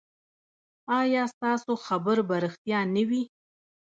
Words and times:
ایا 0.99 1.23
ستاسو 1.33 1.71
خبر 1.85 2.17
به 2.27 2.35
ریښتیا 2.43 2.79
نه 2.95 3.03
وي؟ 3.09 3.23